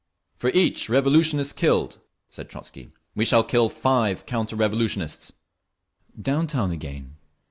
[0.35, 1.99] "For each revolutionist killed,"
[2.31, 5.31] said Trotzky, "we shall kill five counter revolutionists!"
[6.19, 7.17] Down town again.